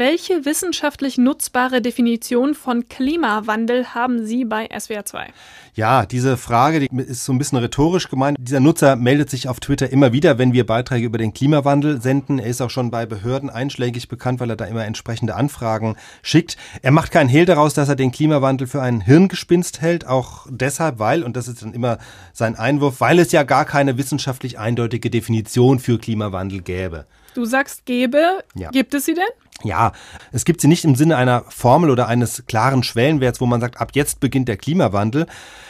Welche 0.00 0.46
wissenschaftlich 0.46 1.18
nutzbare 1.18 1.82
Definition 1.82 2.54
von 2.54 2.88
Klimawandel 2.88 3.88
haben 3.92 4.24
Sie 4.24 4.46
bei 4.46 4.66
SWR 4.66 5.04
2? 5.04 5.26
Ja, 5.74 6.06
diese 6.06 6.38
Frage 6.38 6.80
die 6.80 6.88
ist 7.02 7.26
so 7.26 7.34
ein 7.34 7.38
bisschen 7.38 7.58
rhetorisch 7.58 8.08
gemeint. 8.08 8.38
Dieser 8.40 8.60
Nutzer 8.60 8.96
meldet 8.96 9.28
sich 9.28 9.46
auf 9.46 9.60
Twitter 9.60 9.90
immer 9.92 10.14
wieder, 10.14 10.38
wenn 10.38 10.54
wir 10.54 10.64
Beiträge 10.64 11.04
über 11.04 11.18
den 11.18 11.34
Klimawandel 11.34 12.00
senden. 12.00 12.38
Er 12.38 12.46
ist 12.46 12.62
auch 12.62 12.70
schon 12.70 12.90
bei 12.90 13.04
Behörden 13.04 13.50
einschlägig 13.50 14.08
bekannt, 14.08 14.40
weil 14.40 14.48
er 14.48 14.56
da 14.56 14.64
immer 14.64 14.86
entsprechende 14.86 15.34
Anfragen 15.34 15.96
schickt. 16.22 16.56
Er 16.80 16.92
macht 16.92 17.10
keinen 17.10 17.28
Hehl 17.28 17.44
daraus, 17.44 17.74
dass 17.74 17.90
er 17.90 17.96
den 17.96 18.10
Klimawandel 18.10 18.68
für 18.68 18.80
ein 18.80 19.02
Hirngespinst 19.02 19.82
hält, 19.82 20.06
auch 20.06 20.46
deshalb, 20.48 20.98
weil, 20.98 21.22
und 21.22 21.36
das 21.36 21.46
ist 21.46 21.60
dann 21.60 21.74
immer 21.74 21.98
sein 22.32 22.56
Einwurf, 22.56 23.02
weil 23.02 23.18
es 23.18 23.32
ja 23.32 23.42
gar 23.42 23.66
keine 23.66 23.98
wissenschaftlich 23.98 24.58
eindeutige 24.58 25.10
Definition 25.10 25.78
für 25.78 25.98
Klimawandel 25.98 26.62
gäbe. 26.62 27.04
Du 27.34 27.44
sagst 27.44 27.84
gäbe. 27.84 28.42
Ja. 28.54 28.70
Gibt 28.70 28.94
es 28.94 29.04
sie 29.04 29.14
denn? 29.14 29.24
Ja, 29.62 29.92
es 30.32 30.44
gibt 30.44 30.60
sie 30.60 30.68
nicht 30.68 30.84
im 30.84 30.94
Sinne 30.94 31.16
einer 31.16 31.44
Formel 31.48 31.90
oder 31.90 32.08
eines 32.08 32.44
klaren 32.46 32.82
Schwellenwerts, 32.82 33.40
wo 33.40 33.46
man 33.46 33.60
sagt, 33.60 33.80
ab 33.80 33.90
jetzt 33.94 34.20
beginnt 34.20 34.48
der 34.48 34.56
Klimawandel. 34.56 35.26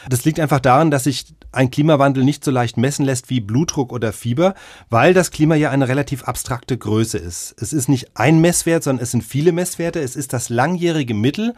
Das 0.07 0.23
liegt 0.23 0.39
einfach 0.39 0.61
daran, 0.61 0.91
dass 0.91 1.03
sich 1.03 1.25
ein 1.51 1.71
Klimawandel 1.71 2.23
nicht 2.23 2.45
so 2.45 2.51
leicht 2.51 2.77
messen 2.77 3.05
lässt 3.05 3.29
wie 3.29 3.41
Blutdruck 3.41 3.91
oder 3.91 4.13
Fieber, 4.13 4.55
weil 4.89 5.13
das 5.13 5.31
Klima 5.31 5.55
ja 5.55 5.69
eine 5.69 5.89
relativ 5.89 6.23
abstrakte 6.23 6.77
Größe 6.77 7.17
ist. 7.17 7.53
Es 7.61 7.73
ist 7.73 7.89
nicht 7.89 8.11
ein 8.15 8.39
Messwert, 8.39 8.83
sondern 8.83 9.03
es 9.03 9.11
sind 9.11 9.23
viele 9.23 9.51
Messwerte. 9.51 9.99
Es 9.99 10.15
ist 10.15 10.31
das 10.31 10.47
langjährige 10.47 11.13
Mittel 11.13 11.53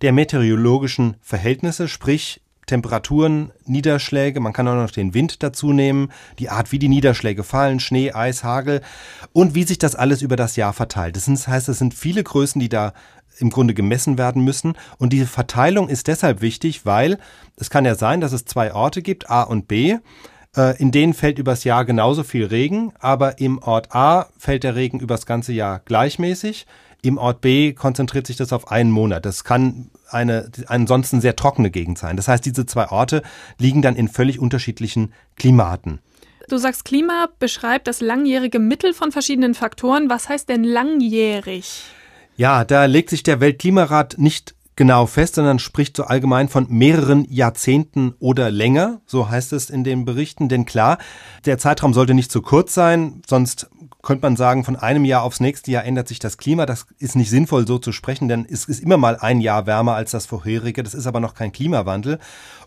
der 0.00 0.12
meteorologischen 0.12 1.16
Verhältnisse, 1.20 1.88
sprich 1.88 2.40
Temperaturen, 2.66 3.50
Niederschläge, 3.64 4.40
man 4.40 4.52
kann 4.52 4.68
auch 4.68 4.74
noch 4.74 4.90
den 4.90 5.14
Wind 5.14 5.42
dazu 5.42 5.72
nehmen, 5.72 6.10
die 6.38 6.50
Art, 6.50 6.72
wie 6.72 6.78
die 6.78 6.88
Niederschläge 6.88 7.44
fallen, 7.44 7.80
Schnee, 7.80 8.12
Eis, 8.12 8.44
Hagel 8.44 8.80
und 9.32 9.54
wie 9.54 9.64
sich 9.64 9.78
das 9.78 9.94
alles 9.94 10.22
über 10.22 10.36
das 10.36 10.56
Jahr 10.56 10.72
verteilt. 10.72 11.16
Das 11.16 11.48
heißt, 11.48 11.68
es 11.68 11.78
sind 11.78 11.94
viele 11.94 12.22
Größen, 12.22 12.60
die 12.60 12.68
da 12.68 12.92
im 13.38 13.50
Grunde 13.50 13.74
gemessen 13.74 14.18
werden 14.18 14.44
müssen. 14.44 14.74
Und 14.98 15.12
diese 15.12 15.26
Verteilung 15.26 15.88
ist 15.88 16.06
deshalb 16.06 16.40
wichtig, 16.40 16.86
weil 16.86 17.18
es 17.56 17.70
kann 17.70 17.84
ja 17.84 17.94
sein, 17.94 18.20
dass 18.20 18.32
es 18.32 18.44
zwei 18.44 18.72
Orte 18.72 19.02
gibt, 19.02 19.30
A 19.30 19.42
und 19.42 19.68
B. 19.68 19.98
Äh, 20.56 20.80
in 20.80 20.92
denen 20.92 21.14
fällt 21.14 21.38
übers 21.38 21.64
Jahr 21.64 21.84
genauso 21.84 22.22
viel 22.22 22.46
Regen, 22.46 22.92
aber 23.00 23.38
im 23.38 23.58
Ort 23.58 23.94
A 23.94 24.28
fällt 24.38 24.64
der 24.64 24.76
Regen 24.76 25.00
übers 25.00 25.26
ganze 25.26 25.52
Jahr 25.52 25.80
gleichmäßig. 25.80 26.66
Im 27.04 27.18
Ort 27.18 27.42
B 27.42 27.74
konzentriert 27.74 28.26
sich 28.26 28.36
das 28.36 28.50
auf 28.54 28.70
einen 28.70 28.90
Monat. 28.90 29.26
Das 29.26 29.44
kann 29.44 29.90
eine 30.08 30.50
ansonsten 30.68 31.20
sehr 31.20 31.36
trockene 31.36 31.70
Gegend 31.70 31.98
sein. 31.98 32.16
Das 32.16 32.28
heißt, 32.28 32.46
diese 32.46 32.64
zwei 32.64 32.88
Orte 32.88 33.22
liegen 33.58 33.82
dann 33.82 33.94
in 33.94 34.08
völlig 34.08 34.38
unterschiedlichen 34.38 35.12
Klimaten. 35.36 35.98
Du 36.48 36.56
sagst, 36.56 36.86
Klima 36.86 37.28
beschreibt 37.38 37.88
das 37.88 38.00
langjährige 38.00 38.58
Mittel 38.58 38.94
von 38.94 39.12
verschiedenen 39.12 39.52
Faktoren. 39.52 40.08
Was 40.08 40.30
heißt 40.30 40.48
denn 40.48 40.64
langjährig? 40.64 41.84
Ja, 42.36 42.64
da 42.64 42.86
legt 42.86 43.10
sich 43.10 43.22
der 43.22 43.38
Weltklimarat 43.38 44.16
nicht 44.16 44.54
genau 44.76 45.06
fest, 45.06 45.34
sondern 45.36 45.58
spricht 45.58 45.96
so 45.96 46.04
allgemein 46.04 46.48
von 46.48 46.66
mehreren 46.68 47.26
Jahrzehnten 47.30 48.14
oder 48.18 48.50
länger, 48.50 49.00
so 49.06 49.28
heißt 49.28 49.52
es 49.52 49.70
in 49.70 49.84
den 49.84 50.04
Berichten. 50.04 50.48
Denn 50.48 50.64
klar, 50.64 50.98
der 51.44 51.58
Zeitraum 51.58 51.94
sollte 51.94 52.14
nicht 52.14 52.32
zu 52.32 52.42
kurz 52.42 52.74
sein, 52.74 53.22
sonst 53.26 53.68
könnte 54.04 54.22
man 54.22 54.36
sagen, 54.36 54.64
von 54.64 54.76
einem 54.76 55.04
Jahr 55.04 55.22
aufs 55.22 55.40
nächste 55.40 55.70
Jahr 55.70 55.84
ändert 55.84 56.08
sich 56.08 56.18
das 56.18 56.38
Klima. 56.38 56.66
Das 56.66 56.86
ist 56.98 57.16
nicht 57.16 57.30
sinnvoll 57.30 57.66
so 57.66 57.78
zu 57.78 57.92
sprechen, 57.92 58.28
denn 58.28 58.46
es 58.48 58.66
ist 58.66 58.80
immer 58.80 58.96
mal 58.96 59.16
ein 59.16 59.40
Jahr 59.40 59.66
wärmer 59.66 59.94
als 59.94 60.12
das 60.12 60.26
vorherige. 60.26 60.82
Das 60.82 60.94
ist 60.94 61.06
aber 61.06 61.20
noch 61.20 61.34
kein 61.34 61.52
Klimawandel. 61.52 62.18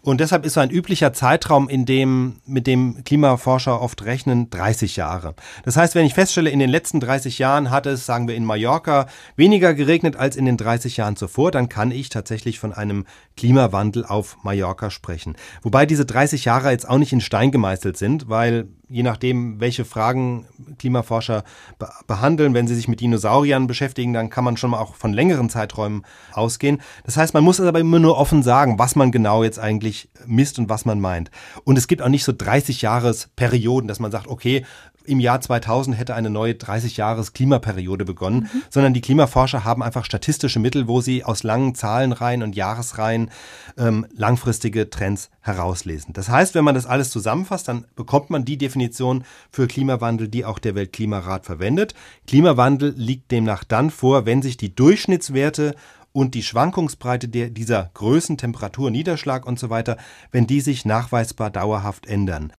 Und 0.01 0.21
deshalb 0.21 0.45
ist 0.45 0.53
so 0.53 0.59
ein 0.59 0.69
üblicher 0.69 1.13
Zeitraum, 1.13 1.69
in 1.69 1.85
dem, 1.85 2.37
mit 2.45 2.67
dem 2.67 3.03
Klimaforscher 3.03 3.81
oft 3.81 4.03
rechnen, 4.05 4.49
30 4.49 4.95
Jahre. 4.95 5.35
Das 5.63 5.77
heißt, 5.77 5.95
wenn 5.95 6.05
ich 6.05 6.13
feststelle, 6.13 6.49
in 6.49 6.59
den 6.59 6.69
letzten 6.69 6.99
30 6.99 7.39
Jahren 7.39 7.71
hat 7.71 7.85
es, 7.85 8.05
sagen 8.05 8.27
wir 8.27 8.35
in 8.35 8.45
Mallorca, 8.45 9.07
weniger 9.35 9.73
geregnet 9.73 10.15
als 10.15 10.35
in 10.35 10.45
den 10.45 10.57
30 10.57 10.97
Jahren 10.97 11.15
zuvor, 11.15 11.51
dann 11.51 11.69
kann 11.69 11.91
ich 11.91 12.09
tatsächlich 12.09 12.59
von 12.59 12.73
einem 12.73 13.05
Klimawandel 13.35 14.05
auf 14.05 14.37
Mallorca 14.43 14.89
sprechen. 14.89 15.35
Wobei 15.61 15.85
diese 15.85 16.05
30 16.05 16.45
Jahre 16.45 16.71
jetzt 16.71 16.87
auch 16.87 16.97
nicht 16.97 17.13
in 17.13 17.21
Stein 17.21 17.51
gemeißelt 17.51 17.97
sind, 17.97 18.29
weil 18.29 18.67
je 18.89 19.03
nachdem, 19.03 19.59
welche 19.59 19.85
Fragen 19.85 20.45
Klimaforscher 20.79 21.43
be 21.79 21.89
behandeln, 22.07 22.53
wenn 22.53 22.67
sie 22.67 22.75
sich 22.75 22.87
mit 22.87 23.01
Dinosauriern 23.01 23.67
beschäftigen, 23.67 24.13
dann 24.13 24.29
kann 24.29 24.43
man 24.43 24.57
schon 24.57 24.71
mal 24.71 24.79
auch 24.79 24.95
von 24.95 25.13
längeren 25.13 25.49
Zeiträumen 25.49 26.03
ausgehen. 26.33 26.81
Das 27.05 27.17
heißt, 27.17 27.33
man 27.33 27.43
muss 27.43 27.59
aber 27.59 27.79
immer 27.79 27.99
nur 27.99 28.17
offen 28.17 28.43
sagen, 28.43 28.79
was 28.79 28.95
man 28.95 29.11
genau 29.11 29.43
jetzt 29.43 29.59
eigentlich 29.59 30.09
misst 30.25 30.57
und 30.59 30.69
was 30.69 30.85
man 30.85 30.99
meint. 30.99 31.31
Und 31.63 31.77
es 31.77 31.87
gibt 31.87 32.01
auch 32.01 32.09
nicht 32.09 32.23
so 32.23 32.33
30 32.35 32.81
Jahres 32.81 33.29
Perioden, 33.35 33.87
dass 33.87 33.99
man 33.99 34.11
sagt, 34.11 34.27
okay, 34.27 34.65
im 35.07 35.19
Jahr 35.19 35.41
2000 35.41 35.97
hätte 35.97 36.15
eine 36.15 36.29
neue 36.29 36.53
30-Jahres-Klimaperiode 36.53 38.05
begonnen, 38.05 38.49
mhm. 38.51 38.61
sondern 38.69 38.93
die 38.93 39.01
Klimaforscher 39.01 39.63
haben 39.63 39.81
einfach 39.81 40.05
statistische 40.05 40.59
Mittel, 40.59 40.87
wo 40.87 41.01
sie 41.01 41.23
aus 41.23 41.43
langen 41.43 41.75
Zahlenreihen 41.75 42.43
und 42.43 42.55
Jahresreihen 42.55 43.31
ähm, 43.77 44.05
langfristige 44.15 44.89
Trends 44.89 45.29
herauslesen. 45.41 46.13
Das 46.13 46.29
heißt, 46.29 46.55
wenn 46.55 46.63
man 46.63 46.75
das 46.75 46.85
alles 46.85 47.09
zusammenfasst, 47.09 47.67
dann 47.67 47.85
bekommt 47.95 48.29
man 48.29 48.45
die 48.45 48.57
Definition 48.57 49.23
für 49.49 49.67
Klimawandel, 49.67 50.27
die 50.27 50.45
auch 50.45 50.59
der 50.59 50.75
Weltklimarat 50.75 51.45
verwendet. 51.45 51.93
Klimawandel 52.27 52.93
liegt 52.97 53.31
demnach 53.31 53.63
dann 53.63 53.89
vor, 53.89 54.25
wenn 54.25 54.41
sich 54.41 54.57
die 54.57 54.75
Durchschnittswerte 54.75 55.75
und 56.17 56.33
die 56.33 56.41
Schwankungsbreite 56.41 57.27
der, 57.27 57.51
dieser 57.51 57.91
Größen, 57.93 58.39
Temperatur, 58.39 58.89
Niederschlag 58.89 59.45
und 59.45 59.59
so 59.59 59.69
weiter, 59.69 59.97
wenn 60.31 60.47
die 60.47 60.61
sich 60.61 60.83
nachweisbar 60.83 61.51
dauerhaft 61.51 62.07
ändern. 62.07 62.53